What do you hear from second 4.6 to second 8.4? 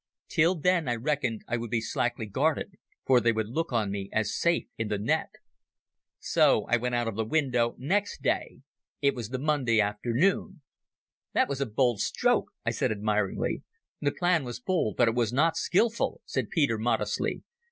in the net... "So I went out of the window next